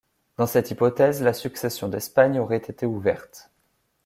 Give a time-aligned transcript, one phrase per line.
[0.37, 3.51] Dans cette hypothèse, la succession d'Espagne aurait été ouverte.